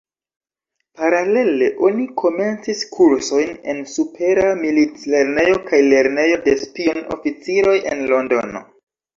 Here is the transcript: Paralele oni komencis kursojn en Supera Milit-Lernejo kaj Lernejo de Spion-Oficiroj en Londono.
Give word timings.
Paralele 0.99 1.67
oni 1.89 2.07
komencis 2.21 2.81
kursojn 2.95 3.53
en 3.75 3.83
Supera 3.97 4.47
Milit-Lernejo 4.63 5.61
kaj 5.69 5.83
Lernejo 5.93 6.41
de 6.49 6.57
Spion-Oficiroj 6.65 7.79
en 7.95 8.05
Londono. 8.15 8.67